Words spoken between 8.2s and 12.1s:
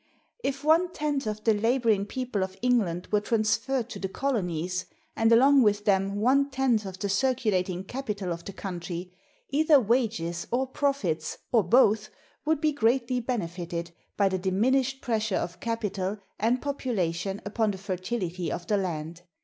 of the country, either wages, or profits, or both,